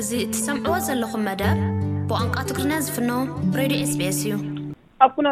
[0.00, 1.56] እዚ እትሰምዕዎ ዘለኹም መደር
[2.10, 3.08] ብቋንቃ ትጉሪና ዝፍኖ
[3.58, 4.32] ሬድዮ ኤስቢኤስ እዩ
[5.04, 5.28] ኣብ ኩና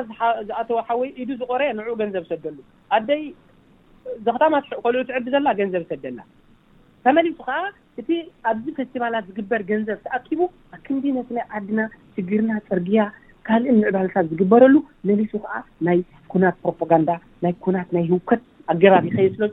[0.49, 2.57] ዝኣተወ ሓወይ ኢዱ ዝቆረ ንዕኡ ገንዘብ ሰደሉ
[2.97, 3.23] ኣደይ
[4.27, 6.19] ዘኽታማት ኮልዑ ትዕዲ ዘላ ገንዘብ ይሰደላ
[7.07, 7.57] ተመሊሱ ከዓ
[8.01, 8.09] እቲ
[8.51, 10.41] ኣብዚ ፌስቲባላት ዝግበር ገንዘብ ተኣኪቡ
[10.77, 11.81] ኣብ ክምዲነትናይ ዓድና
[12.17, 13.01] ሽግርና ፅርግያ
[13.49, 14.75] ካልእን ምዕባልታት ዝግበረሉ
[15.11, 15.55] መሊሱ ከዓ
[15.89, 16.01] ናይ
[16.35, 17.11] ኩናት ፕሮፓጋንዳ
[17.47, 18.43] ናይ ኩናት ናይ ህውከት
[18.75, 19.45] ኣገባብ ይኸይ ስለ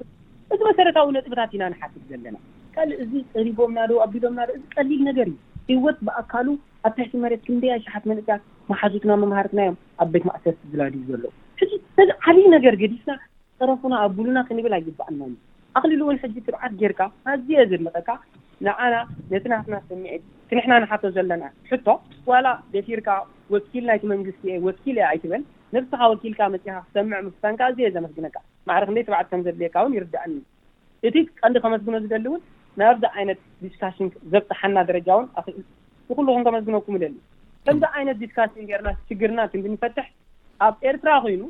[0.56, 2.38] እዚ መሰረታዊ ነጥብታት ኢና ንሓስት ዘለና
[2.76, 3.12] ካእ እዚ
[3.48, 5.28] ሪቦምናዶ ኣቢዶምና ዶ እዚ ቀሊል ነገር
[5.72, 6.48] እዩ ህወት ብኣካሉ
[6.88, 11.26] ኣብ ትሕቲ መሬት ክንደይ ኣይ ሸሓት መንትያት መሓዙትና መምሃርትና ዮም ኣብ ቤት ማእሰርት ዝላድዩ ዘሎዉ
[11.74, 13.14] ዚ ዓሊዩ ነገር ገዲፍና
[13.60, 15.22] ሰረፉና ኣብ ብሉና ክንብል ኣይግባኣና
[15.78, 17.02] ኣኽሊሉ እውን ሕጂ ትብዓት ጌይርካ
[17.34, 18.10] ኣዝየ ዘድመጠካ
[18.66, 18.96] ንዓና
[19.32, 21.88] ነትናትና ስሚዒት ክንሕና ንሓቶ ዘለና ሕቶ
[22.32, 23.10] ዋላ ደፊርካ
[23.56, 25.42] ወኪል ናይቲ መንግስቲ እየ ወኪል እየ ኣይትብል
[25.76, 28.38] ንፍስካ ወኪልካ መፅካ ክሰምዑ ምፍሳንካ ኣዝየ ዘመስግነካ
[28.70, 30.36] ማዕርክ ንደይ ትባዓት ከም ዘድልየካ ውን ይርዳእኒ
[31.08, 32.42] እቲ ቀንዲ ከመስግኖ ዝደሊእውን
[32.82, 35.60] ናብዛ ዓይነት ዲስካሽን ዘብጣሓና ደረጃ እውን ኣኽእል
[36.10, 37.14] ንኩሉኩም ከመስግነኩም ደሊ
[37.68, 40.08] ከምዚ ዓይነት ዲስካሽን ጌርና ችግርና ክንዲንፈትሕ
[40.68, 41.44] ኣብ ኤርትራ ኮይኑ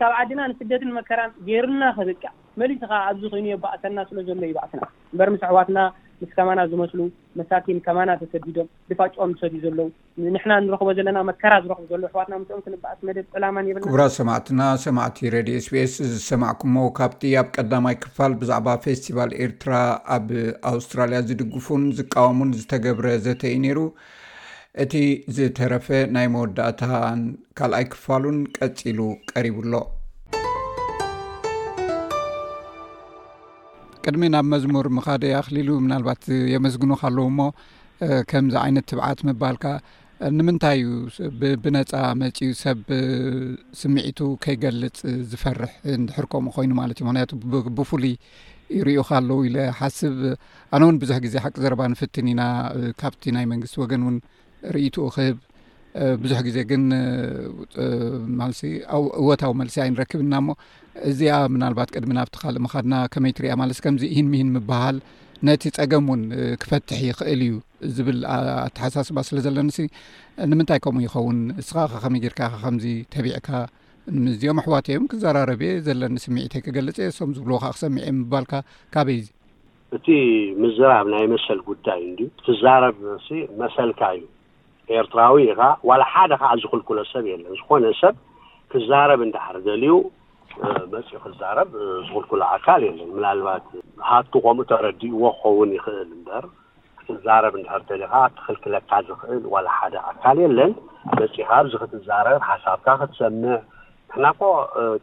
[0.00, 5.78] ካብ ዓድና ንስደትን መከራን ጌይሩና ከልቃዕ መሊትካ ኣብዚ ኮይኑ የባእሰና ስለ ዘሎ ይባእስና እንበር ምስዕዋትና
[6.22, 7.00] ምስ ከማና ዝመስሉ
[7.38, 9.88] መሳቲን ከማና ተሰዲዶም ድፋጭኦም ዝሰድእዩ ዘለዉ
[10.34, 15.18] ንሕና ንረክቦ ዘለና መከራ ዝረክቡ ዘሎዉ ኣሕዋትና ምስኦም ክንበኣስ መደ ጥላማን የብና ክቡራት ሰማዕትና ሰማዕቲ
[15.36, 19.72] ሬድዮ ኤስቤኤስ ዝሰማዕኩ ሞ ካብቲ ኣብ ቀዳማይ ክፋል ብዛዕባ ፌስቲቫል ኤርትራ
[20.16, 20.28] ኣብ
[20.72, 23.80] ኣውስትራልያ ዝድግፉን ዝቃወሙን ዝተገብረ ዘተኢ ነይሩ
[24.84, 24.94] እቲ
[25.38, 27.22] ዝተረፈ ናይ መወዳእታን
[27.60, 29.00] ካልኣይ ክፋሉን ቀፂሉ
[29.32, 29.74] ቀሪቡሎ
[34.06, 36.22] ቅድሚ ናብ መዝሙር ምኻደ ኣኽሊሉ ምናልባት
[36.54, 37.42] የመስግኑ ካለዉ ሞ
[38.30, 39.64] ከምዚ ዓይነት ትብዓት ምባልካ
[40.36, 40.80] ንምንታይ
[41.16, 41.28] እዩ
[41.62, 42.80] ብነፃ መፅኡ ሰብ
[43.80, 44.98] ስምዒቱ ከይገልፅ
[45.30, 47.32] ዝፈርሕ እንድሕርከምኡ ኮይኑ ማለት እዩ ምክንያቱ
[47.78, 48.14] ብፍሉይ
[48.78, 50.18] ይርዩ ካለዉ ኢለሓስብ
[50.76, 52.42] ኣነ ውን ብዙሕ ግዜ ሓቂ ዘረባ ንፍትን ኢና
[53.02, 54.18] ካብቲ ናይ መንግስቲ ወገን እውን
[54.76, 55.38] ርኢቱኡ ክህብ
[56.22, 56.82] ብዙሕ ግዜ ግን
[58.40, 58.62] ማለሲ
[58.98, 60.56] ኣብእወታዊ መልሲ ኣይንረክብና ሞ
[61.10, 64.96] እዚኣ ምናልባት ቅድሚ ናብቲ ካልእ ምካድና ከመይ ትሪያ ማለስ ከምዚ እሂን ምሂን ምበሃል
[65.48, 66.22] ነቲ ፀገም ውን
[66.62, 67.52] ክፈትሕ ይኽእል እዩ
[67.96, 69.70] ዝብል ኣተሓሳስባ ስለ ዘለኒ
[70.50, 73.48] ንምንታይ ከምኡ ይኸውን ንስኻ ከመይ ጌርካ ከምዚ ተቢዕካ
[74.16, 78.52] ንምዚኦም ኣሕዋት እዮም ክዘራረብየ ዘለኒስ ምዒተይ ክገልፅ እየ ሶም ዝብልዎከ ክሰሚዐ ምባልካ
[78.94, 79.28] ካበይ እዚ
[79.96, 80.06] እቲ
[80.62, 82.96] ምዘራብ ናይ መሰል ጉዳይ እ ትዛረብ
[83.62, 84.24] መሰልካ እዩ
[85.00, 88.14] ኤርትራዊ ኢኸ ዋላ ሓደ ከዓ ዝክልክሎ ሰብ የለን ዝኮነ ሰብ
[88.72, 89.92] ክዛረብ እንዳሕር ደልዩ
[90.92, 91.68] መፂኡ ክዛረብ
[92.06, 93.64] ዝክልክሎ ኣካል የለን ምናልባት
[94.10, 96.44] ሃቱ ከምኡ ተረዲእዎ ክኸውን ይክእል እምበር
[97.00, 100.72] ክትዛረብ እንዳሕርተሊካ ኣብ ትክልክለካ ዝክእል ዋላ ሓደ ኣካል የለን
[101.20, 104.40] መፂኢካ ኣብዚ ክትዛረብ ሓሳብካ ክትሰምዕ ንሕናኮ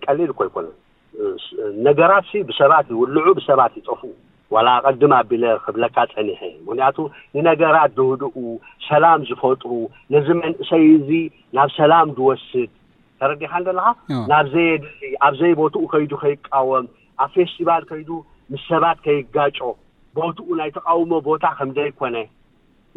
[0.05, 0.77] ቀሊል ኮይኮነን
[1.87, 4.01] ነገራት ብሰባት ይውልዑ ብሰባት ይጠፍኡ
[4.55, 6.97] ዋላ ቀድም ኣቢለ ክብለካ ፀኒሐ ምክንያቱ
[7.35, 8.35] ንነገራት ዝህድኡ
[8.87, 9.71] ሰላም ዝፈጥሩ
[10.13, 11.09] ነዚ መንእሰይ እዙ
[11.57, 12.69] ናብ ሰላም ዝወስድ
[13.21, 13.87] ተረዲካንዘለካ
[14.31, 14.89] ናብዘይ ድ
[15.27, 16.85] ኣብዘይ ቦትኡ ከይዱ ከይቃወም
[17.23, 18.09] ኣብ ፌስቲቫል ከይዱ
[18.53, 19.59] ምስ ሰባት ከይጋጮ
[20.19, 22.17] ቦትኡ ናይ ተቃውሞ ቦታ ከምደይኮነ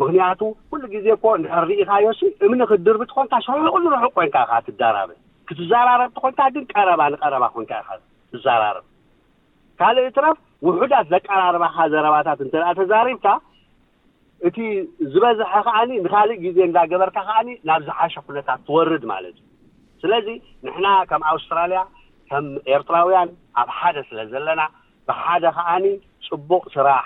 [0.00, 0.40] ምክንያቱ
[0.70, 2.06] ኩሉ ግዜ እኮ ንሕርኢካዮ
[2.46, 5.10] እምኒ ክድርብት ኮን ሰሑቁ ዝርሑ ኮይንካ ኢ ትዳራበ
[5.48, 7.64] ክትዘራረብቲ ኮን ግ ቀረባ ንቀረባ ኮን
[8.32, 8.84] ትዛራርብ
[9.80, 13.26] ካልእ ትፍ ውሑዳት ዘቀራርባካ ዘረባታት እንተኣ ተዛሪብካ
[14.48, 14.56] እቲ
[15.12, 19.48] ዝበዝሐ ከዓኒ ንካልእ ግዜ እንዳገበርካ ከዓኒ ናብ ዝሓሸ ኩነታት ትወርድ ማለት እዩ
[20.02, 20.28] ስለዚ
[20.66, 21.80] ንሕና ከም ኣውስትራልያ
[22.30, 22.46] ከም
[22.76, 23.28] ኤርትራውያን
[23.62, 24.62] ኣብ ሓደ ስለ ዘለና
[25.08, 25.84] ብሓደ ከዓኒ
[26.28, 27.02] ፅቡቅ ስራሕ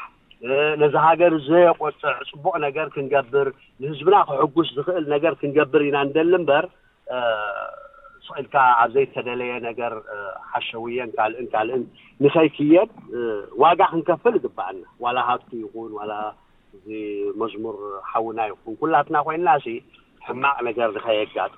[0.82, 3.48] ነዛ ሃገር ዘየቆፅዕ ፅቡቅ ነገር ክንገብር
[3.82, 6.64] ንህዝብና ክሕጉስ ዝኽእል ነገር ክንገብር ኢና ንደሊ እምበር
[8.44, 8.46] ል
[8.82, 9.92] ኣብዘይ ተደለየ ነገር
[10.52, 11.82] ሓሸውየን ካልእን ካልእን
[12.24, 12.90] ንከይክየድ
[13.62, 16.02] ዋጋ ክንከፍል ይግበኣልና ዋላ ሃብቲ ይኹን ዋ
[16.76, 16.86] እዚ
[17.40, 17.76] መዝሙር
[18.10, 19.48] ሓዉና ይኹን ኩላትና ኮይና
[20.26, 21.54] ሕማቅ ነገር ዝከየጋጡ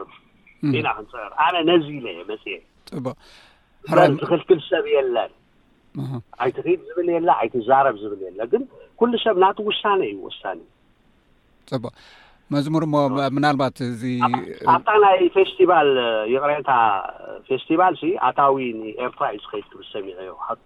[0.72, 2.44] ዜና ክንፅር አነ ነዚ ኢለ የ መፅ
[4.20, 5.32] ዝክልክል ሰብ የለን
[6.44, 8.62] ዓይትክድ ዝብል የለን ኣይትዛረብ ዝብል የ ግን
[9.00, 10.58] ኩሉ ሰብ ናቲ ውሳኒ እዩ ውሳኒ
[11.72, 11.88] ዩ
[12.54, 12.94] መዝሙርሞ
[13.36, 13.78] ምናልባት
[14.10, 15.88] እኣብታ ናይ ፌስቲቫል
[16.32, 16.70] ይቅረታ
[17.48, 17.94] ፌስቲቫል
[18.28, 20.64] ኣታዊ ንኤርትራ እዩ ዝኸይድ ክብል ሰሚዐ ዮ ሓቱ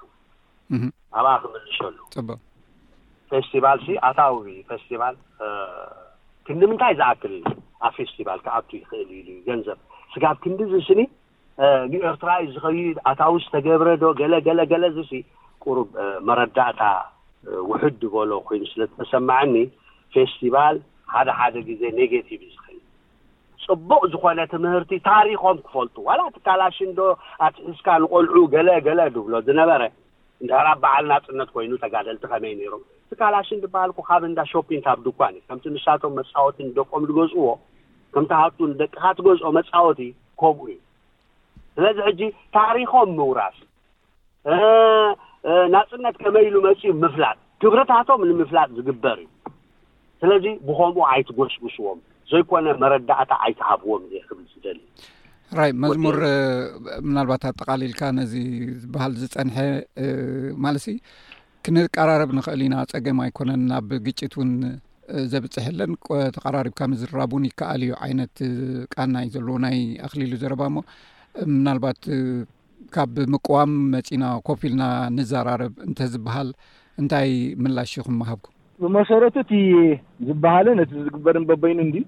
[1.20, 1.96] ኣብኣ ክመልሶሉ
[3.32, 3.81] ፌስቲቫል
[4.11, 5.17] ኣታዊ ፌስቲቫል
[6.46, 7.49] ክንዲ ምንታይ ዝዓክል እዩ
[7.88, 9.79] ኣብ ፌስቲቫል ክኣቱ ይክእል ኢሉ ገንዘብ
[10.12, 11.00] ስጋብ ክንዲ ዚ ስኒ
[11.93, 15.12] ንኤርትራእዩ ዝኸይድ ኣታዊ ዝተገብረዶ ገለገለገለዚሲ
[15.64, 15.90] ቁሩብ
[16.29, 16.82] መረዳእታ
[17.70, 19.55] ውሕድ ድበሎ ኮይኑ ስለዝተሰማዐኒ
[20.14, 20.76] ፌስቲቫል
[21.14, 22.78] ሓደ ሓደ ግዜ ኔጌቲቭ ዝክእል
[23.64, 27.00] ፅቡቅ ዝኮነ ትምህርቲ ታሪኮም ክፈልጡ ዋላ ት ካላሽንዶ
[27.46, 29.82] ኣት እስካ ንቆልዑ ገለ ገለ ድብሎ ዝነበረ
[30.42, 35.64] እንራ በዓል ናፅነት ኮይኑ ተጋደልቲ ከመይ ነይሮም ቲካላሽን ብበሃልኩ ካብ እዳ ሾፒን ካብ ድኳ ከምቲ
[35.76, 37.46] ንቶም መፃወቲ ንደቆም ዝገዝእዎ
[38.14, 40.00] ከምታሃቱ ደቅካ ትገዝኦ መፃወቲ
[40.40, 40.80] ከምኡ እዩ
[41.76, 42.22] ስለዚ ሕጂ
[42.58, 43.58] ታሪኮም ምውራስ
[45.74, 49.28] ናፅነት ከመ ኢሉ መፅ ምፍላጥ ክብረታቶም ንምፍላጥ ዝግበር እዩ
[50.22, 51.98] ስለዚ ብከምኡ ኣይትጎሽግሽዎም
[52.30, 54.78] ዘይኮነ መረዳእታ ኣይትሃፍዎም ክብል ዝደል
[55.58, 56.16] ራይ መዝሙር
[57.06, 58.34] ምናልባት ኣጠቃሊልካ ነዚ
[58.82, 59.56] ዝበሃል ዝፀንሐ
[60.64, 60.86] ማለሲ
[61.66, 64.52] ክንቀራርብ ንክእል ኢና ፀገም ኣይኮነን ናብ ግጭት እውን
[65.32, 65.92] ዘብፅሐለን
[66.36, 68.34] ተቀራሪብካ ምዝራቡን ይከኣል እዩ ዓይነት
[68.94, 70.80] ቃናዩ ዘለዉ ናይ ኣኽሊሉ ዘረባ ሞ
[71.58, 72.00] ምናልባት
[72.96, 74.84] ካብ ምቅዋም መፂና ኮፍ ኢልና
[75.19, 76.48] ንዛራርብ እንተዝበሃል
[77.02, 77.30] እንታይ
[77.66, 78.50] ምላሽ ይኩመሃብኩም
[78.82, 79.87] ብመሰረ ዝሃል
[80.94, 81.99] ዝበር ይኑ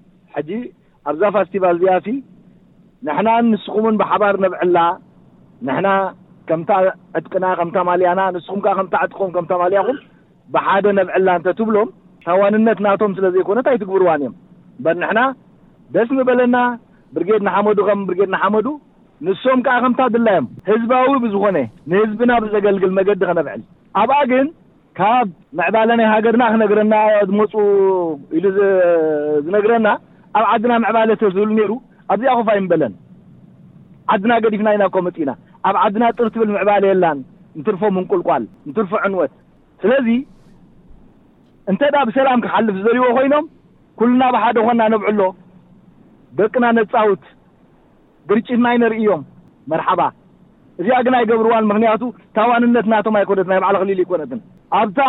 [1.09, 2.07] ኣብዛ ስቲቫል ያሲ
[3.49, 4.35] ንስም ብባር
[5.67, 5.87] ነላ
[7.25, 7.33] ጥቅ
[8.07, 8.59] ያና ንስም
[9.49, 9.91] ጥምያም
[10.85, 11.29] ደ ነላ
[11.69, 11.89] ብሎም
[12.25, 14.35] ታዋነት ቶም ስለዘነ ይትግብርዋ እዮም
[15.95, 16.57] ደስ ንበለና
[17.15, 17.29] ብድ
[17.69, 17.79] መዱ
[18.09, 18.21] ብድ
[18.55, 18.67] መዱ
[19.25, 19.59] ንም
[20.27, 21.45] ላዮም ህዝባዊ ዝኮ
[21.91, 23.09] ንህዝና ብዘልግል መዲ
[23.47, 23.61] ነል
[24.31, 24.43] ግ
[24.97, 26.95] ካብ መዕባለ ናይ ሃገርና ክነግረና
[27.29, 27.53] ዝመፁ
[28.37, 28.45] ኢሉ
[29.45, 29.87] ዝነግረና
[30.37, 31.71] ኣብ ዓድና መዕባለ ትብሉ ነይሩ
[32.13, 32.93] ኣብዚኣ ኮፋ ይንበለን
[34.13, 35.31] ዓድና ገዲፍና ኢናኮመፂ ኢና
[35.67, 37.19] ኣብ ዓድና ጥር ትብል ምዕባለ የላን
[37.57, 39.33] እንትርፎ ምንቁልቋል ንትርፎ ዕንወት
[39.83, 40.07] ስለዚ
[41.71, 43.45] እንተዳ ብሰላም ክሓልፍ ዘርእይዎ ኮይኖም
[43.99, 45.21] ኩሉና ብሓደ ኮና ነብዕሎ
[46.39, 47.23] ደቂና ነፃውት
[48.29, 49.23] ድርጭትና ይነርኢ እዮም
[49.71, 50.01] መርሓባ
[50.81, 52.01] እዚኣ ግና ይ ገብርዋን ምክንያቱ
[52.37, 54.39] ታዋንነት ናቶም ኣይኮነት ናይ ባዕ ሊሉ ይኮነትን
[54.79, 54.99] ኣብዛ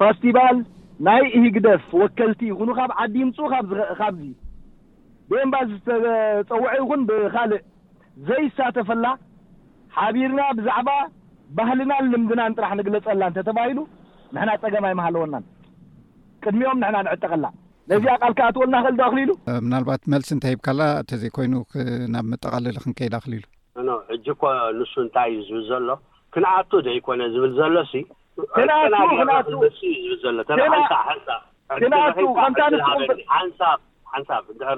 [0.00, 0.56] ፋስቲቫል
[1.08, 3.38] ናይ እሂግደፍ ወከልቲ ይኑ ካብ ዓዲ ምፁ
[3.98, 4.18] ካዚ
[5.30, 7.52] ብኤምባስ ዝፀውዐ ይን ብካእ
[8.28, 9.04] ዘይሳተፈላ
[9.96, 10.88] ሓቢርና ብዛባ
[11.58, 13.78] ባህልና ልምድና ጥራሕ ንግለፀላ እተተባሂሉ
[14.36, 15.44] ን ፀገማ ይመሃለወናን
[16.44, 17.44] ቅድሚኦም ንዕጠቀላ
[17.90, 19.32] ነዚኣ ቃልክ ኣተወልናክእልዶ ኣሊ ሉ
[19.72, 20.68] ናት መልሲ እታይ ሂብካ
[21.02, 21.54] እተዘይኮይኑ
[22.14, 23.44] ናብ መጠቃለል ክንከይዳ ሊሉ
[24.32, 24.42] እኮ
[24.80, 25.88] ንሱ እንታይ እዩ ዝብል ዘሎ
[26.34, 27.74] ክንኣቱ ደ ይኮነ ዝብል ዘሎ
[29.94, 30.84] ዕዩዝብልሎንን
[34.14, 34.68] ሓንሳብ ድር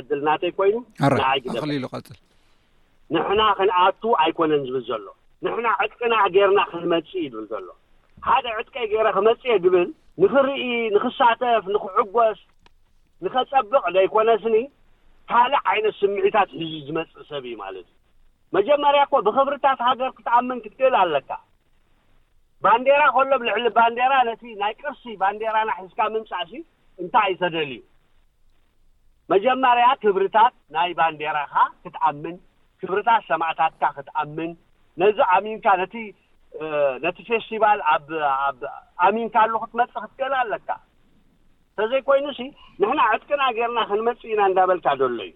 [0.00, 2.04] ዕድል ናተይ ኮይኑንይሊሉ ፅል
[3.14, 5.06] ንሕና ክንኣቱ ኣይኮነን ዝብል ዘሎ
[5.44, 7.68] ንሕና ዕጥቅና ጌይርና ክመፅ እዩ ዝብል ዘሎ
[8.28, 9.88] ሓደ ዕጥቀ ገይረ ክመፅየ ግብል
[10.22, 10.62] ንኽርኢ
[10.94, 12.38] ንክሳተፍ ንክዕጎስ
[13.24, 14.56] ንኸጸብቕ ደ ይኮነስኒ
[15.32, 17.93] ካልእ ዓይነት ስምዒታት ህዝ ዝመፅእ ሰብ እዩ ማለት እዩ
[18.56, 21.30] መጀመርያ እኮ ብክብርታት ሃደር ክትኣምን ክትግእል ኣለካ
[22.64, 26.52] ባንዴራ ከሎምልዕሊ ባንዴራ ነቲ ናይ ቅርሲ ባንዴራና ሕዝካ ምምፃእሲ
[27.02, 27.82] እንታይ እዩ ተደልእዩ
[29.32, 32.36] መጀመርያ ክብርታት ናይ ባንዴራኻ ክትኣምን
[32.82, 34.50] ክብርታት ሰማእታትካ ክትኣምን
[35.02, 35.94] ነዚ ኣሚንካ ነቲ
[37.04, 38.58] ነቲ ፌስቲቫል ኣብኣብ
[39.06, 40.68] ኣሚንካሉ ክትመጽ ክትገእል ኣለካ
[41.78, 42.42] ተዘይ ኮይኑ ሲ
[42.80, 45.32] ንሕና ዕጥቅና ጌርና ክንመጽኢና እንዳበልካ ዶሎ እዩ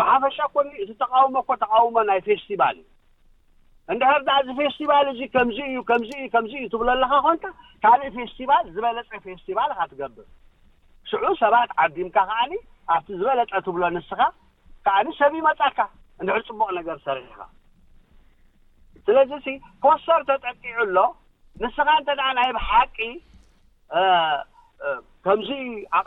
[0.00, 2.86] ብሓፈሻ ኮም እዚ ተቃውሞ እኮ ተቃውሞ ናይ ፌስቲቫል እዩ
[3.92, 7.44] እንድሕር ዳ እዚ ፌስቲቫል እዙ ከምዙ እዩ ከም እዩ ከም እዩ ትብሎ ኣለካ ኮንካ
[7.84, 10.26] ካልእ ፌስቲቫል ዝበለፀ ፌስቲቫልካ ትገብር
[11.10, 12.52] ሽዑ ሰባት ዓዲምካ ከዓኒ
[12.94, 14.20] ኣብቲ ዝበለፀ ትብሎ ንስኻ
[14.86, 15.78] ከዓኒ ሰብይ መጻካ
[16.20, 17.40] እንድሕር ጽሞቕ ነገር ሰሪሕኻ
[19.06, 19.54] ስለዚ እ
[19.84, 20.96] ኮሰር ተጠቂዑ ኣሎ
[21.62, 22.96] ንስኻ እንተ ደኣ ናይ ብ ሓቂ
[25.24, 25.50] ከምዚ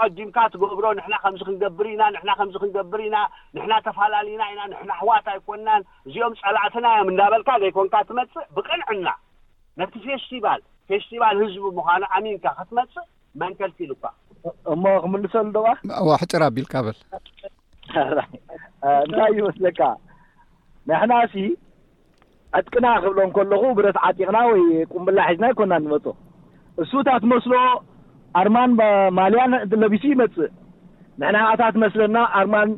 [0.06, 3.18] ኣቀዲምካ ትገብሮ ንሕና ከምዚ ክንገብር ኢና ንሕና ከምዚ ክንገብር ኢና
[3.56, 9.08] ንሕና ተፈላለዩና ኢና ንሕና ህዋት ኣይኮንናን እዚኦም ጸላዕትናዮም እዳበልካ ዘይኮንካ ትመጽእ ብቅንዕና
[9.82, 13.06] ነቲ ፌስቲቫል ፌስቲቫል ህዝቢ ምዃኑ ኣሚንካ ከትመጽእ
[13.44, 14.06] መንከልትኢሉካ
[14.74, 15.68] እሞ ክምልሰሉ ዶዋ
[16.02, 18.30] ኣዋ ሕጭር ኣቢልካ በል ይ
[19.08, 19.80] እንታይ ይመስለካ
[20.92, 21.36] ንሕና እሲ
[22.58, 24.62] ዕጥቅና ክብሎም ከለኹ ብረት ዓጢቕና ወይ
[24.94, 26.06] ቁንብላ ሒዝና ይኮና ንመፁ
[26.84, 27.54] እሱታትመስሎ
[28.40, 28.72] ኣርማን
[29.18, 29.44] ማያ
[29.82, 30.50] ለቢስ ይመፅእ
[31.22, 32.70] ንናኣታት መስለና ኣርማን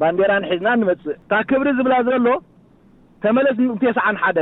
[0.00, 2.28] ባንዴራሒዝና ንመፅእ እታ ክብሪ ዝብላ ዘሎ
[3.24, 3.96] ተመለስ ቴስ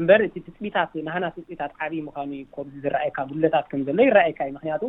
[0.00, 4.82] እምበር እቲ ትፅታት ናህና ትፅታት ዓብይ ምኳኑኮ ዝርኣየካ ጉለታት ከም ዘሎ ይራኣየካ እዩ ምክንያቱ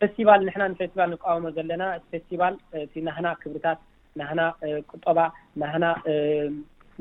[0.00, 3.80] ፌስቲቫል ንሕና ንፌስቲቫል ንቃወሞ ዘለና እቲ ፌስቲቫል እቲ ናህና ክብሪታት
[4.20, 4.40] ናህና
[4.92, 5.18] ቁጠባ
[5.62, 5.84] ናህና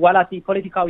[0.03, 0.89] ዋላ እቲ ፖለቲካዊ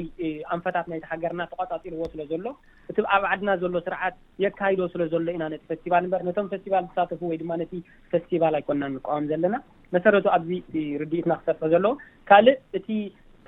[0.53, 2.45] ኣንፈታት ናይቲ ሃገርና ተቋፃፂርዎ ስለ ዘሎ
[2.91, 7.21] እቲ ኣብ ዓድና ዘሎ ስርዓት የካይዶ ስለ ዘሎ ኢና ነቲ ፌስቲቫል እምበር ነቶም ፌስቲቫል ዝሳተፉ
[7.29, 7.73] ወይ ድማ ነቲ
[8.13, 9.55] ፌስቲቫል ኣይኮናን ቋም ዘለና
[9.95, 11.85] መሰረቱ ኣብዚ ርድኢትና ክሰፈ ዘሎ
[12.31, 12.87] ካልእ እቲ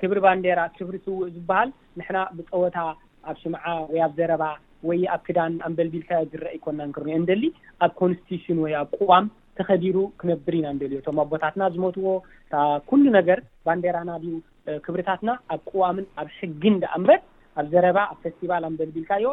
[0.02, 2.76] ክብሪ ባንዴራ ክብሪ ስውእ ዝበሃል ንሕና ብፀወታ
[3.30, 4.44] ኣብ ሽምዓ ወይ ኣብ ዘረባ
[4.88, 7.44] ወይ ኣብ ክዳን ኣንበልቢል ከ ዝረአ ይኮናን ክርሚኦ ንደሊ
[7.84, 9.26] ኣብ ኮንስቲቲሽን ወይ ኣብ ቁዋም
[9.58, 12.12] ተኸዲሩ ክነብር ኢና ንደልዮ ቶም ኣቦታትና ዝመትዎ
[12.90, 13.38] ኩሉ ነገር
[13.68, 14.32] ባንዴራና ድዩ
[14.84, 17.20] ክብሪታትና ኣብ ቅዋምን ኣብ ሕጊ እዳኣ እንበር
[17.60, 19.24] ኣብ ዘረባ ኣብ ፌስቲቫል ኣንበልቢልካዮ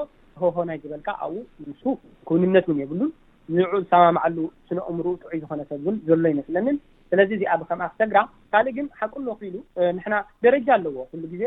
[0.42, 1.82] ህሆናይ ዝበልካ ኣብው ንሱ
[2.30, 3.12] ኮይንነት እውን የብሉን
[3.58, 6.78] ንርዑኡ ዝሰማምዓሉ ስነእምሩኡ ጥዑ ዝኮነሰብ ውን ዘሎ ይመስለኒን
[7.12, 8.18] ስለዚ እዚኣ ብከምኣ ክተግራ
[8.54, 9.56] ካልእ ግን ሓቅሎ ክኢሉ
[9.98, 10.16] ንሕና
[10.46, 11.44] ደረጃ ኣለዎ ኩሉ ግዜ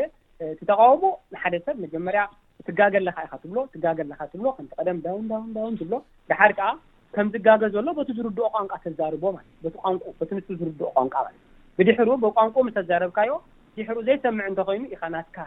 [0.59, 2.21] ትተቃወሞ ንሓደ ሰብ መጀመርያ
[2.67, 5.95] ትጋገለካ ኢካ ትብሎ ትጋገለካ ትብሎ ከቲቀደም ዳውንውንዳውን ትብሎ
[6.31, 6.69] ድሓድ ከዓ
[7.15, 11.39] ከም ዝጋገ ዘሎ በቲ ዝርድኦ ቋንቋ ተዛርቦ ማለት በቲ ቋንቁ በቲ ንሱ ዝርድኦ ቋንቋ ማለት
[11.43, 11.47] እዩ
[11.77, 13.31] ብድሕሩ ብቋንቁ ምስ ተዘረብካዮ
[13.77, 15.37] ድሕሩ ዘይሰምዕ እንተኮይኑ ኢካ ናትካ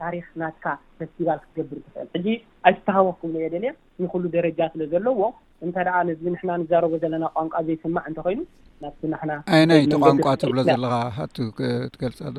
[0.00, 0.64] ታሪክ ናትካ
[0.98, 2.26] ፈስቲቫል ክትገብር ትኽእል ሕጂ
[2.68, 3.64] ኣይስተሃወክም የ ደል
[4.02, 5.20] ንኩሉ ደረጃ ስለዘለዎ
[5.66, 8.40] እንታይ ደ ነዚ ንሕና ንዛረቦ ዘለና ቋንቋ ዘይስማዕ እንተኮይኑ
[8.82, 10.94] ናቲ ናናይ ናይቲ ቋንቋ ትብሎ ዘለካ
[11.36, 12.36] ትገልፃዶ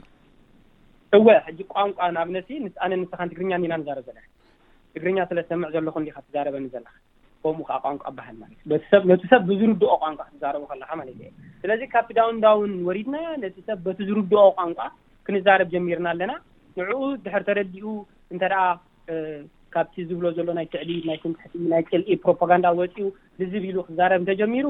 [1.17, 4.27] እወ ሕጂ ቋንቋ ናብነት ንስኣነ ንስኻ ትግርኛ ኒና ንዛረብ ዘለና
[4.93, 6.93] ትግርኛ ስለሰምዕ ዘለኩ ዲካ ትዛረበኒ ዘለካ
[7.43, 11.19] ከምኡ ከዓ ቋንቋ ባሃል ማለት እዩሰብነቲ ሰብ ብዝርድኦ ቋንቋ ክትዛረቡ ከለካ ማለት
[11.61, 14.79] ስለዚ ካብቲ ዳውንዳውን ወሪድናያ ነ ሰብ በቲ ዝርድኦ ቋንቋ
[15.29, 16.33] ክንዛረብ ጀሚርና ኣለና
[16.77, 16.91] ንዕኡ
[17.25, 17.85] ድሕር ተረዲኡ
[18.33, 18.61] እንተደኣ
[19.73, 23.05] ካብቲ ዝብሎ ዘሎ ናይ ትዕሊል ናይ ስንትሕ ናይ ፅልኢ ፕሮፓጋንዳ ወፂኡ
[23.39, 24.67] ልዝብ ኢሉ ክዛረብ እንተጀሚሩ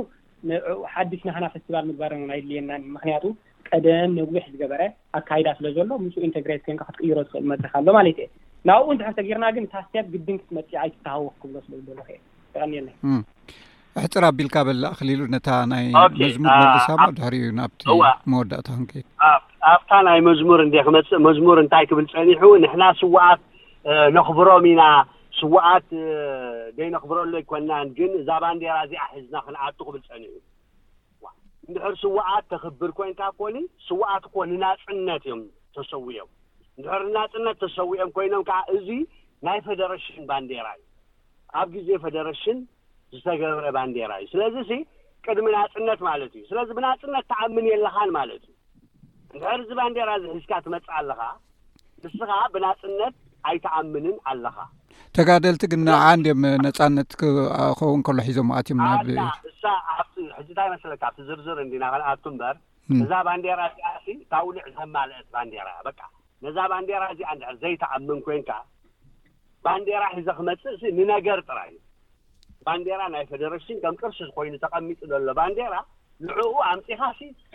[0.49, 3.23] ንዕኡ ሓዱሽ ናክና ፌስቲቫል ምግባር ይድልየና ምክንያቱ
[3.69, 4.81] ቀደም መግቢሕ ዝገበረ
[5.19, 8.27] ኣካይዳ ስለ ዘሎ ምስ ኢንቴግሬት ኮይንካ ክትቅይሮ ዝኽእል መድረክ ኣሎ ማለት እየ
[8.69, 12.21] ናብኡ ድሕር ተጊርና ግን እታስብ ግድን ክትመፅእ ኣይ ትተሃወ ክብሎ ስለሎ ክእል
[12.55, 12.91] ይቀኒልኒ
[13.99, 15.85] ኣሕፅር ኣቢልካ በላእ ክሊሉ ነታ ናይ
[16.23, 17.83] መዝሙር መስማ ድሕሪእዩ ንብቲ
[18.33, 18.93] መወዳእታ ክንገ
[19.69, 23.41] ካብታ ናይ መዝሙር እንዴ ክመፅእ መዝሙር እንታይ ክብል ፀኒሑ ንሕና ስዋኣት
[24.15, 24.83] ነኽብሮም ኢና
[25.39, 25.85] ስዋኣት
[26.77, 30.31] ዘይነኽብረሉ ኣይኮንናን ግን እዛ ባንዴራ እዚኣሒዝና ክንኣቱ ክብል ፀኒዑ
[31.67, 33.55] እንድሕር ስዋዓት ተክብር ኮይንካ ኮኒ
[33.88, 35.41] ስዋኣት ኮ ናፅነት እዮም
[35.77, 36.29] ተሰዊኦም
[36.77, 39.01] እንድሕር ንናፅነት ተሰዊኦም ኮይኖም ከዓ እዚይ
[39.47, 40.85] ናይ ፌደሬሽን ባንዴራ እዩ
[41.61, 42.57] ኣብ ግዜ ፌደሬሽን
[43.17, 44.69] ዝተገብረ ባንዴራ እዩ ስለዚ
[45.27, 48.55] ቅድሚ ናፅነት ማለት እዩ ስለዚ ብናፅነት ተዓምን የለካን ማለት እዩ
[49.38, 51.21] ንሕርእዚ ባንዴራ እዚ ሒዝካ ትመጽእ ኣለካ
[52.03, 53.15] ንስኻ ብናፅነት
[53.50, 54.55] ኣይተኣምንን ኣለኻ
[55.17, 62.55] ተጋደልቲ ግን ንዓእንድዮም ነፃነት ክኸውን ከሎ ሒዞም ማኣት እዮብኣሕዚእንታ ይመሰለካ ኣብቲ ዝርዝር እንዲና ክኣቱ ምበር
[63.03, 66.09] እዛ ባንዴራ እዚኣ እ ታውልዕ ማልአት ባንዴራ እያ ቃ
[66.45, 68.51] ነዛ ባንዴራ እዚኣ ድር ዘይተኣምን ኮይንካ
[69.67, 71.79] ባንዴራ ሒዘ ክመፅእ እ ንነገር ጥራይ እዩ
[72.67, 75.74] ባንዴራ ናይ ፌደሬሽን ከም ቅርሽ ኮይኑ ተቐሚጡ ዘሎ ባንዴራ
[76.27, 77.01] ንዕኡ ኣምፂኻ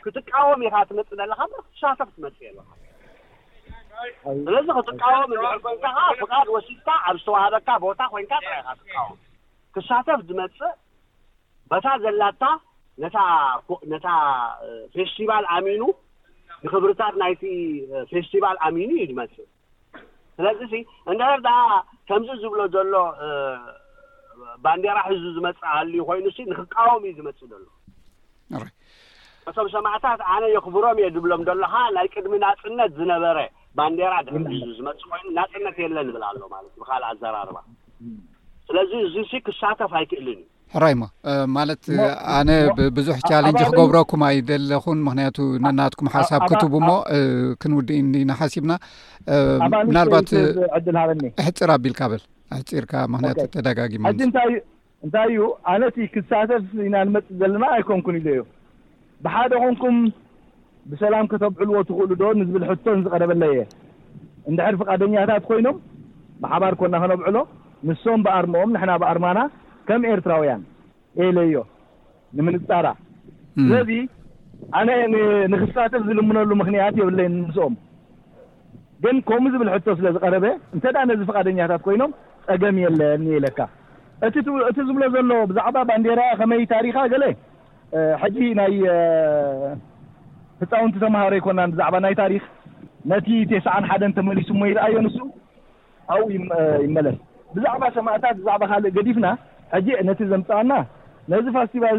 [0.05, 2.61] ክትቃወም ኢኻ ትመፅእ ዘለካ በር ክሳተፍ ትመጽእ የለ
[4.47, 5.31] ስለዚ ክትቃወም
[5.83, 9.19] ካኻ ፍቃድ ወሲድታ ኣብ ዝተዋህበካ ቦታ ኮይንካ ኢካ ትቃወም
[9.75, 10.73] ክሳተፍ ዝመፅእ
[11.73, 12.45] በታ ዘላታ
[13.03, 14.07] ነታነታ
[14.97, 15.83] ፌስቲቫል ኣሚኑ
[16.65, 17.43] ንክብርታት ናይቲ
[18.13, 19.49] ፌስቲቫል ኣሚኑ እዩ ዝመፅእ
[20.39, 20.73] ስለዚ
[21.13, 21.49] እንደርዳ
[22.09, 22.95] ከምዚ ዝብሎ ዘሎ
[24.65, 27.65] ባንዴራ ሕዙ ዝመፅ ኣሉዩ ኮይኑ ሲ ንኽቃወም እዩ ዝመፅእ ደሎ
[28.61, 33.39] ራእቶም ሰማዕታት ኣነ የክብሮም እየ ድብሎም ደሎካ ናይ ቅድሚ ናፅነት ዝነበረ
[33.79, 34.41] ባንዴራ ድ
[34.79, 37.59] ዝመፅ ኮይኑ ናፅነት የለን ይብል ኣሎ ማለት እ ብካልእ ኣዘራርባ
[38.69, 40.45] ስለዚ እዚ ክሳተፍ ኣይክእልን ዩ
[40.83, 41.03] ራይሞ
[41.57, 41.83] ማለት
[42.37, 42.49] ኣነ
[42.99, 46.89] ብዙሕ ቻለንጂ ክገብረኩማይ ዘለኩን ምክንያቱ ነናትኩም ሓሳብ ክትቡ እሞ
[47.63, 48.75] ክንውድእኒናሓሲብና
[49.91, 50.31] ምናልባት
[51.43, 52.25] ኣሕፅር ኣቢልካ በል
[52.59, 54.61] ኣሕፂርካ ምክንያቱ ተዳጋጊመንይእዩ
[55.05, 55.39] እንታይ እዩ
[55.71, 58.39] ኣነቲ ክሳተፍ ኢና ንመፅ ዘለና ኣይኮንኩን እዘዩ
[59.25, 59.97] ብሓደ ኮንኩም
[60.91, 63.63] ብሰላም ከተብዕልዎ ትክእሉ ዶ ንዝብል ሕቶ ንዝቀረበለ የ
[64.51, 65.77] እንድሕር ፍቃደኛታት ኮይኖም
[66.43, 67.37] ብሓባር ኮና ክነብዕሎ
[67.89, 69.39] ንሶም ብኣርሞኦም ንሕና ብኣርማና
[69.91, 70.63] ከም ኤርትራውያን
[71.21, 71.57] የለዮ
[72.37, 72.87] ንምንጣራ
[73.63, 73.91] ስለዚ
[74.79, 74.91] ኣነ
[75.53, 77.75] ንክሳተፍ ዝልምነሉ ምክንያት የብለይ ምስኦም
[79.05, 80.45] ግን ከምኡ ዝብል ሕቶ ስለዝቀረበ
[80.77, 82.13] እንተ ነዚ ፍቃደኛታት ኮይኖም
[82.49, 83.59] ፀገም የለን የኢለካ
[84.29, 84.37] እቲ
[84.89, 87.25] ዝብሎ ዘሎ ብዛዕባ ባንዴራ ከመይ ታሪኻ ገለ
[88.23, 88.75] ሕጂ ናይ
[90.61, 92.45] ህፃውንቲ ተማሃሮ ይኮናን ብዛዕባ ናይ ታሪክ
[93.13, 95.17] ነቲ ተስ0ን ሓደን ተመሊሱ ሞ ይርአዮ ንሱ
[96.15, 96.23] ኣው
[96.87, 97.17] ይመለስ
[97.57, 99.27] ብዛዕባ ሰማእታት ብዛዕባ ካልእ ገዲፍና
[99.87, 100.73] ጂ ነቲ ዘምፅቀና
[101.33, 101.99] ነዚ ፈስቲቫል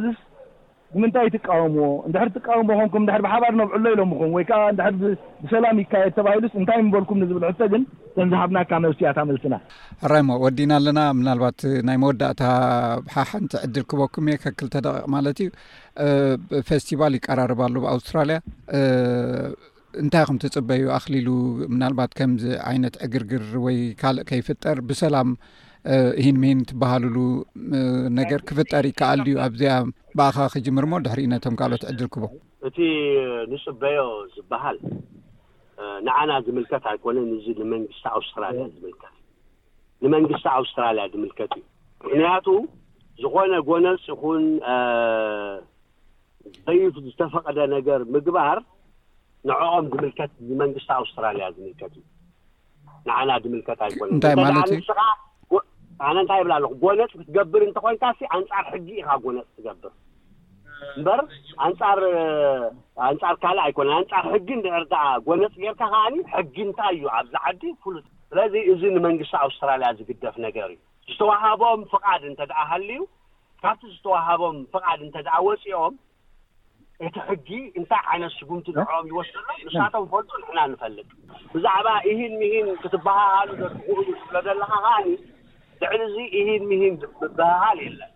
[0.94, 4.60] ብምንታይ ትቃወምዎ እንድ ትቃወምዎ ንኩም ድ ብሓባር ነብዑሎ ኢሎምኹም ወይከዓ
[5.44, 7.84] ብሰላም ይካየድ ተባሂሉስ እንታይ ንበልኩም ንዝብል ሕቶ ግን
[8.18, 9.56] ተንዝሃብናካ መብስያት ኣመልትና
[10.08, 12.44] አራሞ ወዲና ኣለና ምናልባት ናይ መወዳእታ
[13.15, 15.51] ሓሓንቲ ዕድል ክበኩም እ ከክል ተደቂቕ ማለት እዩ
[16.70, 18.38] ፌስቲቫል ይቀራርባሉ ብኣውስትራልያ
[20.04, 21.27] እንታይ ኩም ትፅበዩ ኣኽሊሉ
[21.74, 25.30] ምናልባት ከምዚ ዓይነት እግርግር ወይ ካልእ ከይፍጠር ብሰላም
[26.20, 27.18] እሂን ምሂን ትበሃልሉ
[28.20, 29.72] ነገር ክፍጠር ኢከኣሉዩ ኣብዝያ
[30.20, 32.25] በእኻ ክጅምር ሞ ድሕሪ ኢነቶም ካልኦት ዕድር ክቦ
[32.68, 32.77] እቲ
[33.51, 34.00] ንፅበዮ
[34.36, 34.77] ዝበሃል
[36.06, 39.13] ንዓና ዝምልከት ኣይኮነን እዚ ንመንግስቲ ኣውስትራልያ ዝምልከት
[40.06, 41.63] ንመንግስቲ ኣውስትራልያ ዝምልከት እዩ
[42.06, 42.48] ምክንያቱ
[43.24, 44.42] ዝኮነ ጎነፂ ኹን
[46.65, 48.58] ዘይፍ ዝተፈቐደ ነገር ምግባር
[49.50, 52.04] ንዕኦም ዝምልከት ንመንግስቲ ኣውስትራልያ ዝምልከት እዩ
[53.10, 54.82] ንዓና ዝምልከት ኣይኮነእንታይማለት እዩ
[56.08, 58.04] ኣነ እንታይ ይብላ ኣለኩ ጎነፂ ክትገብር እንተኮንካ
[58.38, 59.94] ኣንፃር ሕጊ ኢኻ ጎነፂ ትገብር
[61.00, 61.20] እምበር
[61.68, 62.00] ኣንፃር
[63.16, 68.08] ንጻር ካልእ ኣይኮነን ኣንፃር ሕጊ ድርድኣ ጎነፂ ጌርካ ከዓኒ ሕጊ እንታይ እዩ ኣብዛ ዓዲ ፍሉት
[68.31, 70.81] ስለዚ እዚ ንመንግስቲ ኣውስትራልያ ዝግደፍ ነገር እዩ
[71.14, 73.01] ዝተዋሃቦም ፍቓድ እንተደ ሃልዩ
[73.64, 75.94] ካብቲ ዝተዋሃቦም ፍቓድ እንተድ ወፂኦም
[77.05, 81.08] እቲ ሕጊ እንታይ ዓይነት ስጉምቲ ንዕኦም ይወስዶም ንሳቶም ፈልጡ ንሕና ንፈልጥ
[81.53, 85.08] ብዛዕባ እህን ምሂን ክትበሃሉ ዘህሉ ዝፍለዘለካ ከዓኒ
[85.81, 86.96] ድዕሊ ዚ እሂን ምሂን
[87.27, 88.11] ምብሃል የለን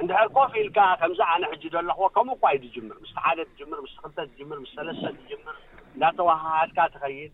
[0.00, 4.72] እንድሕር ኮፍ ኢልካ ከምዚ ኣነ ሕጂ ዘለክዎ ከምኡ ኳይትጅምር ምስ ዓደ ትምር ምስክልተት ጅምር ምስ
[4.78, 5.56] ሰለስተ ትጅምር
[5.96, 7.32] እዳተዋሃድካ ተኸይድ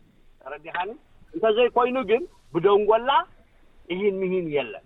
[0.54, 0.90] ረዲኻኒ
[1.36, 2.22] እንተዘይኮይኑ ግን
[2.54, 3.10] ብደንጎላ
[3.94, 4.84] እሂን ምሂን የለን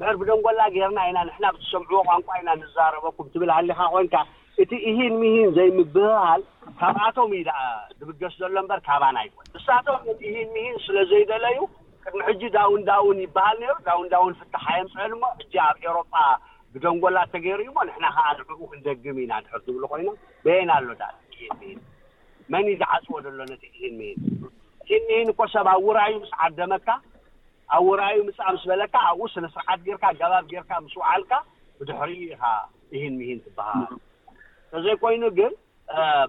[0.00, 4.16] ምሕር ብደንጎላ ገይርና ኢና ንሕና ብሰምዕዎ ቋንቋ ኢና ንዛረበኩም ትብል ሃሊካ ኮይንካ
[4.62, 6.42] እቲ እሂን ምሂን ዘይምብሃል
[6.80, 7.52] ካብኣቶም እዩ ዳ
[8.00, 11.56] ዝብገስ ዘሎ እበር ካባ ናይኮ ንሳቶም እሂን ምሂን ስለዘይደለዩ
[12.28, 16.12] ሕጂ ዳውን ዳውን ይበሃል ነሩ ዳውን ዳውን ፍትሓ ዮምፅዕል ሞ ሕጂ ኣብ ኤሮጳ
[16.74, 20.08] ብደንጎላ ተገይሩዩሞ ንሕና ከዓ ንዕኡ ክንደግም ኢና ድሕር ዝብሉ ኮይኑ
[20.44, 21.02] በየና ኣሎዳ
[21.34, 21.78] ን ምሂን
[22.52, 26.88] መን ዝዓፅዎ ዘሎ ነት እህን ምሂን ን ምሂን እኮ ሰብ ኣብ ዉራዩ ምስዓደመካ
[27.76, 31.32] ኣብ ዉራይ ምስ ምስ በለካ ኣብኡ ስነስርዓት ጌርካ ገባብ ጌርካ ምስ ዋዓልካ
[31.78, 32.42] ብድሕር ኢኻ
[32.94, 33.82] እህን ምሂን ትበሃሉ
[34.72, 35.52] ከዘይ ኮይኑ ግን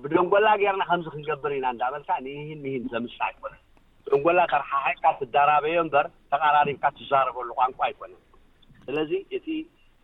[0.04, 3.38] ብደንጎላ ገርና ከምዚ ክንገብር ኢና እንዳበልካ ንእህን ምሂን ዘምስታ ይ
[4.14, 8.22] እንጎላ ተርሓሃይካ ትዳራበዮ እምበር ተቃራሪብካ ትዛረበሉ ቋንቋ ኣይኮነን
[8.88, 9.48] ስለዚ እቲ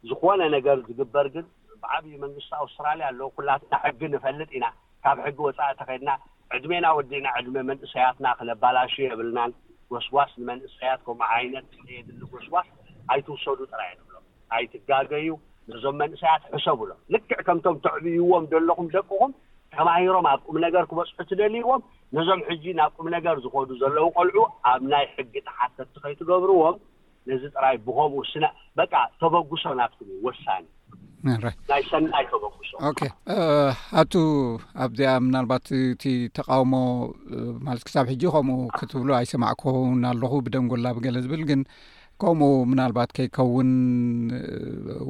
[0.10, 1.46] ዝኮነ ነገር ዝግበር ግን
[1.82, 4.66] ብዓብዪ መንግስቲ ኣውስትራሊያ ኣለዉ ኩላትና ሕጊ ንፈልጥ ኢና
[5.04, 6.12] ካብ ሕጊ ወፃኢ ተከይድና
[6.56, 9.52] ዕድሜና ወዲና ዕድሜ መንእሰያትና ክነባላሽ የብልናን
[9.94, 12.68] ወስጓስ ንመንእሰያት ከምኡ ዓይነት የድሉ ጎስጓስ
[13.14, 14.26] ኣይትውሰዱ ጥራየብሎም
[14.58, 15.30] ኣይትጋገዩ
[15.72, 19.32] ነዞም መንእሰያት ሕሰብብሎ ልክዕ ከምቶም ተዕብይዎም ደለኹም ደቅኹም
[19.76, 21.82] ተማሂሮም ኣብ ኡም ነገር ክበፅሑ ትደልይዎም
[22.18, 24.40] ነዞም ሕጂ ናብ ኩም ነገር ዝኮዱ ዘለዉ ቆልዑ
[24.72, 26.76] ኣብ ናይ ሕጊ ተሓተቲ ኸይትገብርዎም
[27.30, 28.46] ነዚ ጥራይ ብከምኡ ስና
[28.80, 30.64] በቃ ተበጉሶ ናብት ወሳኒ
[31.72, 32.80] ናይ ሰናይ ተበጉሶም
[34.02, 34.14] ኣቱ
[34.86, 36.04] ኣብዚኣ ምናልባት እቲ
[36.40, 36.74] ተቃውሞ
[37.68, 41.64] ማለት ክሳብ ሕጂ ከምኡ ክትብሉ ኣይሰማዕ ክኸውን ኣለኹ ብደንጎላብ ገለ ዝብል ግን
[42.24, 43.72] ከምኡ ምናልባት ከይከውን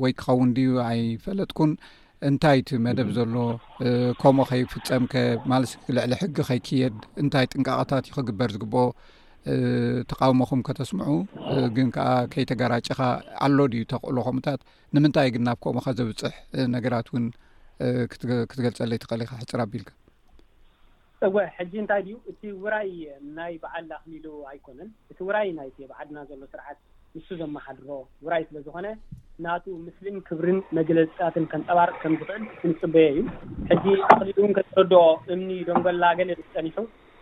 [0.03, 1.71] ወይ ክኸውን ድዩ ኣይፈለጥኩን
[2.29, 3.35] እንታይ እቲ መደብ ዘሎ
[4.21, 5.13] ከምኡ ከይፍፀምከ
[5.51, 8.85] ማለስ ልዕሊ ሕጊ ከይክየድ እንታይ ጥንቃቅታት ይክግበር ዝግበኦ
[10.11, 11.09] ተቃውሞኩም ከተስምዑ
[11.75, 12.99] ግን ከዓ ከይተጋራጭካ
[13.45, 14.59] ኣሎ ድዩ ተክእሎ ከምታት
[14.95, 16.35] ንምንታይ ግን ናብ ከምኡከ ዘብፅሕ
[16.75, 17.25] ነገራት እውን
[18.47, 19.89] ክትገልፀለይትቀእሊካ ሕፅር ኣቢልካ
[21.27, 22.91] እወ ሕጂ እንታይ ድዩ እቲ ዉራይ
[23.39, 26.79] ናይ በዓል ኣኽሚኢሉ ኣይኮነን እቲ ዉራይ ናይበዓድና ዘሎ ስርዓት
[27.17, 27.89] ንሱ ዘመሓድሮ
[28.25, 28.87] ዉራይ ስለዝኮነ
[29.45, 33.09] ናቱ ምስሊም ክብርን መጀለፅታትን ከንፀባር ከም ዝክእል ክንፅ በየ
[33.73, 36.77] እዩ ሕዚ ኣክሊሉ እውን ከተረድኦ እምኒ ደንጎላ ገለዝፀኒሑ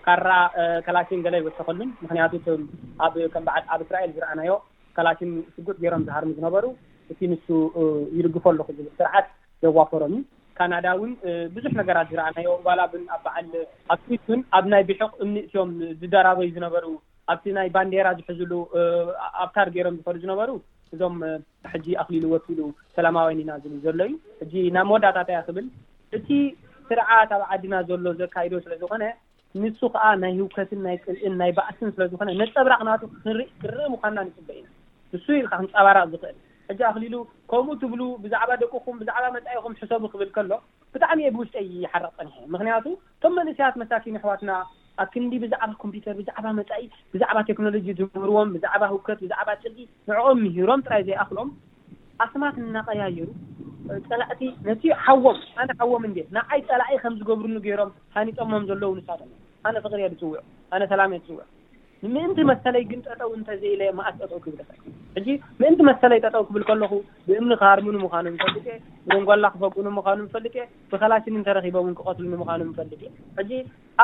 [0.05, 0.39] ካረአ
[0.85, 2.61] ከላሽን ገላ ይወሰኸሉን ምክንያቱ ቶም
[3.05, 4.53] ኣብከም በዓል ኣብ እስራኤል ዝረአናዮ
[4.97, 6.65] ካላሽን ስጉዕ ገይሮም ዝሃርን ዝነበሩ
[7.13, 7.47] እቲ ንሱ
[8.17, 9.27] ይርግፈ ኣለኩ ዝሕ ስርዓት
[9.65, 10.21] ዘዋፈሮም እዩ
[10.57, 11.11] ካናዳ እውን
[11.55, 13.51] ብዙሕ ነገራት ዝረአናዮ ዋላብን ኣብ በዓል
[13.93, 16.85] ኣብ ትን ኣብ ናይ ቢሑቅ እምኒ እትዮም ዝዳራበዩ ዝነበሩ
[17.31, 18.51] ኣብቲ ናይ ባንዴራ ዝሕዙሉ
[19.43, 20.49] ኣብታር ገይሮም ዝኽእሉ ዝነበሩ
[20.93, 21.15] እዞም
[21.71, 22.59] ሕጂ ኣኽሊሉ ወኪሉ
[22.95, 25.65] ሰላማዊንኢና ዝብል ዘሎ እዩ ሕጂ ናብ መወዳታታያ ክብል
[26.17, 26.27] እቲ
[26.89, 29.03] ስርዓት ኣብ ዓዲና ዘሎ ዘካይዶ ስለዝኮነ
[29.61, 34.67] ንሱ ከዓ ናይ ህውከትን ናይ ጥልእን ናይ ባእስን ስለዝኮነ ነፀብራቅናቱ ክክርኢ ምኳና ንፅበ ኢና
[35.13, 36.37] ንሱ ኢልካ ክንፀባራቅ ዝኽእል
[36.71, 37.15] ሕጂ ኣኽሊሉ
[37.51, 40.51] ከምኡ ትብሉ ብዛዕባ ደቅኹም ብዛዕባ መፃኢኹም ሕሰቡ ክብል ከሎ
[40.93, 42.85] ብጣዕሚ እየ ብውሽጢ ይሓረቕ ፀኒሐ እ ምክንያቱ
[43.23, 44.51] ቶም መንእስያት መሳኪን ኣሕዋትና
[45.01, 46.81] ኣብ ክንዲ ብዛዕባ ኮምፒተር ብዛዕባ መፃኢ
[47.13, 49.73] ብዛዕባ ቴክኖሎጂ ዝምህርዎም ብዛዕባ ህውከት ብዛዕባ ፅቂ
[50.09, 51.49] ንዕኦም ምሂሮም ጥራይ ዘይኣክሎም
[52.23, 53.27] ኣስማት እናቀያየሩ
[54.09, 59.29] ፀላእቲ ነት ሓዎም ኣነ ሓዎም እንዴ ናብዓይ ፀላኢ ከም ዝገብሩኑ ገይሮም ሃኒጦሞም ዘለዉ ንሳትም
[59.69, 60.35] ኣነ ፍቅርእየ ዝፅውዑ
[60.75, 61.45] ኣነ ሰላም እየ ዝፅውዑ
[62.15, 64.69] ምእንቲ መሰለይ ግን ጠጠው እንተዘኢለ ማኣስ ጠጠው ክብልከ
[65.15, 65.27] ሕጂ
[65.61, 66.93] ምእንቲ መሰለይ ጠጠው ክብል ከለኹ
[67.27, 70.55] ብእምኒ ካርሙንምዃኑ ንፈልቅ እ ወንጓላ ክፈግንምኳኑ ፈልቅ
[70.91, 73.51] ብከላሽን ንተረኪቦውን ክቀትሉ ንምኳኑ ፈልቅ እ ሕጂ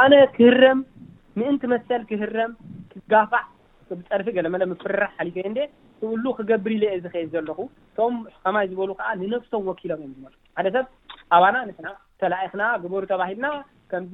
[0.01, 0.81] ኣነ ክህረም
[1.41, 2.51] ምእንቲ መሰል ክህረም
[2.91, 3.45] ክጋፋዕ
[3.97, 5.60] ብፀርፊ ገለ መለ ምፍራሕ ሓሊፈ የንዴ
[6.01, 7.60] ክብሉ ክገብር ኢል የ ዝክእ ዘለኹ
[7.97, 10.86] ቶም ከማይ ዝበሉ ከዓ ንነፍሶም ወኪሎም እዮም መር ሓደ ሰብ
[11.36, 11.88] ኣባና ኣነትና
[12.21, 13.47] ተላኢክና ግበሩ ተባሂልና
[13.91, 14.13] ከምዚ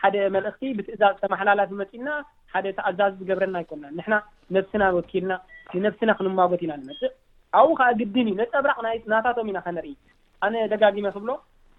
[0.00, 2.08] ሓደ መልእኽቲ ብትእዛዝ ተመሓላላት መፂና
[2.52, 4.14] ሓደ ቲ ኣዛዝ ዝገብረና ኣይኮና ንሕና
[4.56, 5.32] ነፍስና ንወኪልና
[5.76, 7.12] ንነፍስና ክንማጎት ኢና ንመፅእ
[7.58, 8.76] ኣብኡ ከዓ ግድን እዩ ነፀብራቅ
[9.12, 9.94] ናታቶም ኢና ከነርኢ
[10.46, 11.30] ኣነ ደጋጊመ ክብሎ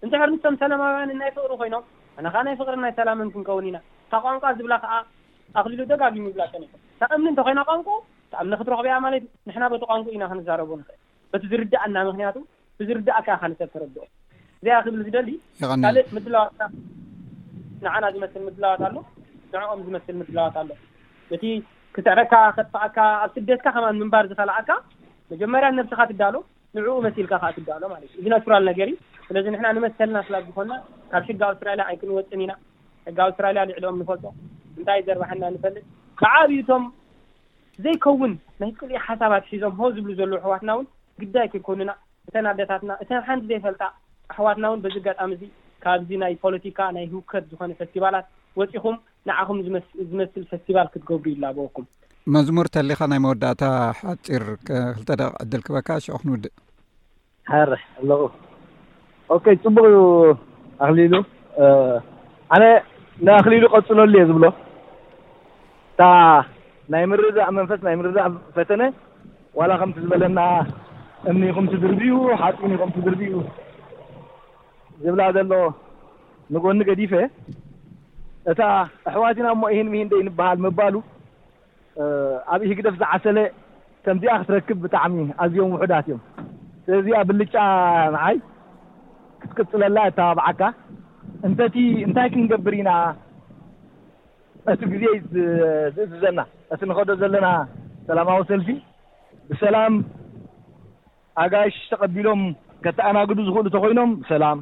[0.04, 1.84] እንት ሕርንስቶም ሰላማውያን ናይ ፍቅሪ ኮይኖም
[2.20, 4.92] ኣነከዓ ናይ ፍቅሪ ናይ ሰላምን ክንከውን ኢና እካ ቋንቋ ዝብላ ከዓ
[5.58, 6.62] ኣኽሊሉ ደጋጊም ዝብላ ጨ
[7.00, 7.88] ካብ እምኒ እንተኮይና ቋንቁ
[8.32, 10.98] ካም ክትረክብያ ማለት እዩ ንሕና በቲ ቋንቁ ኢና ክንዛረቡ ንክእል
[11.32, 12.36] በቲ ዝርድእና ምክንያቱ
[12.80, 14.02] ብዝርድእ ከዓ ከነሰብ ተረድኦ
[14.62, 15.70] እዚኣ ክብል ዝደሊካ
[16.16, 16.54] ምድለዋት
[17.84, 18.96] ንዓና ዝመስል ምድላዋት ኣሎ
[19.54, 20.70] ንዕኦም ዝመስል ምድለዋት ኣሎ
[21.34, 21.44] እቲ
[21.94, 24.70] ክሰረካ ከጥፋቐካ ኣብ ስደትካ ከማ ምንባር ዝኸላቀካ
[25.32, 26.34] መጀመርያ ነብስካ ትዳሎ
[26.76, 28.96] ንዕኡ መሲልካ ከዓ ትዳሎ ማለት እዩ እዚ ናራል ነገር እዩ
[29.28, 30.74] ስለዚ ንሕና ንመሰልና ስላ ዝኮንና
[31.10, 32.52] ካብ ሕጊ ኣውስትራያ ኣይክንወፅን ኢና
[33.08, 34.24] ሕጊ ኣውስትራልያ ልዕልኦም ንፈልጦ
[34.78, 35.84] እንታይ ዘርበሐና ንፈልጥ
[36.22, 36.84] ብዓብቶም
[37.84, 40.86] ዘይከውን ናይ ቁልኦ ሓሳባት ሒዞም ሆ ዝብሉ ዘለ ኣሕዋትና ውን
[41.22, 41.90] ግዳይ ክይኮኑና
[42.28, 43.82] እተን ኣደታትና እተን ሓንቲ ዘይፈልጣ
[44.32, 45.44] ኣሕዋትና እውን በዚ ጋጣሚ እዙ
[45.84, 48.26] ካብዚ ናይ ፖለቲካ ናይ ህውከት ዝኮነ ፌስቲቫላት
[48.60, 48.96] ወፂኹም
[49.28, 49.58] ንዓኹም
[50.10, 51.44] ዝመስል ፌስቲቫል ክትገብሩ ዩላ
[51.76, 51.86] ኩም
[52.34, 53.64] መዝሙር ተሊኻ ናይ መወዳእታ
[54.00, 56.54] ሓፂርክልተደቂ ዕድል ክበካ ሸክንውድእ
[57.50, 57.52] ኹ
[59.64, 59.96] ፅቡቅ እዩ
[60.86, 61.14] ኣክሊሉ
[62.54, 62.64] ኣነ
[63.26, 64.44] ንኣክሊሉ ቀፅለሉ እየ ዝብሎ
[65.90, 66.02] እታ
[66.92, 68.82] ናይ ምርዳ ኣብ መንፈስ ናይ ምርዳ ኣ ፈተነ
[69.60, 70.40] ዋላ ከምቲ ዝበለና
[71.30, 73.34] እምኒ ኹም ትድርብእዩ ሓፅንኩም ትድርብ እዩ
[75.04, 75.52] ዝብላ ዘሎ
[76.54, 77.26] ንጎኒ ገዲፈእ
[78.50, 78.60] እታ
[79.10, 80.94] ኣሕዋትና እሞ እህን ምሂደ ንበሃል መባሉ
[82.54, 83.38] ኣብ ኢሂግደፍ ዝዓሰለ
[84.04, 86.20] ከምዚኣ ክትረክብ ብጣዕሚ ኣዝኦም ውሑዳት እዮም
[86.84, 87.54] ስለዚ ኣብ ብልጫ
[88.14, 88.36] መዓይ
[89.40, 90.60] ክትቅፅለላ እተበዓካ
[91.46, 92.90] እንተቲ እንታይ ክንገብር ኢና
[94.72, 95.04] እቲ ግዜ
[95.96, 96.38] ዝእዝዘና
[96.74, 97.48] እቲ ንከዶ ዘለና
[98.08, 98.68] ሰላማዊ ሰልፊ
[99.50, 99.94] ብሰላም
[101.42, 102.40] ኣጋሽ ተቐቢሎም
[102.84, 104.58] ከተኣናግዱ ዝኽእሉ እተኮይኖም ብሰላም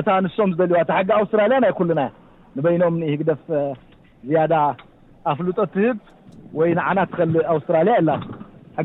[0.06, 0.72] ታ ንም ዋ ጊ
[1.40, 1.56] ራ ይ
[2.80, 3.42] ና ይም ደፍ
[5.32, 5.88] ኣፍጦት ህ
[6.78, 7.12] ና ት
[7.54, 7.98] ኣትራያ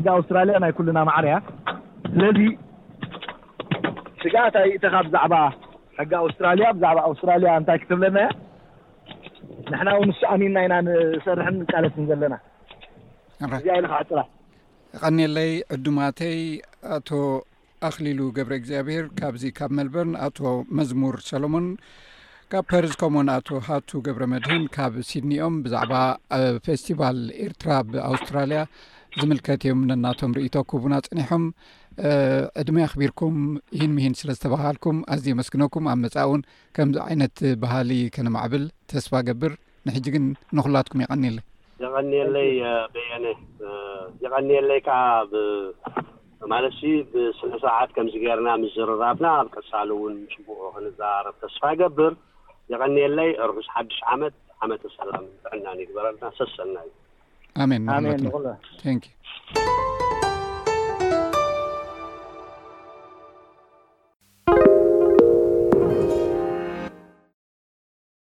[0.04, 0.64] ጊ ራ ይ ና
[1.24, 1.32] ር ያ
[4.22, 4.96] ስለ ታተ ጊ ራ
[7.90, 8.20] ብለና
[9.82, 9.88] ን
[10.40, 10.62] ሚና
[11.26, 11.40] ሰር
[11.84, 12.34] ለት ዘና
[14.94, 16.38] ይቀኒለይ ዕድማተይ
[16.94, 17.08] ኣቶ
[17.88, 20.38] ኣክሊሉ ገብረ እግዚኣብሄር ካብዚ ካብ መልበን ኣቶ
[20.78, 21.66] መዝሙር ሰሎሞን
[22.52, 25.92] ካብ ፓሪዝ ከምኡ ንኣቶ ሃቱ ገብረ መድህን ካብ ሲድኒኦም ብዛዕባ
[26.36, 28.62] ኣብፌስቲቫል ኤርትራ ብኣውስትራልያ
[29.20, 31.44] ዝምልከት እዮም ነናቶም ርእቶ ኩቡና ፅኒሖም
[32.62, 33.36] ዕድመይ ኣክቢርኩም
[33.80, 36.42] ሂን ምሂን ስለ ዝተባሃልኩም ኣዝ የመስግነኩም ኣብ መፃውን
[36.78, 39.54] ከምዚ ዓይነት ባህሊ ከነማዕብል ተስፋ ገብር
[39.88, 40.26] ንሕጂ ግን
[40.56, 41.36] ንኩላትኩም ይቀኒለ
[41.82, 42.50] የቀኒለይ
[42.94, 43.24] በየነ
[44.24, 45.02] የቀንለይ ከዓ
[46.52, 46.80] ማለትሲ
[47.12, 52.14] ብስነ ሰዓት ከምዝ ገርና ምስ ዝርራብና ኣብቀሳል እውን ጭቡዑ ክነዛራርብ ተስፋ ገብር
[52.74, 55.10] የቀኒለይ ርሑስ ሓድሽ ዓመት ዓመት ኣሰረ
[55.42, 56.92] ጥዕናን ይግበረና ሰሰና እዩ
[57.96, 60.09] ኣን ን ን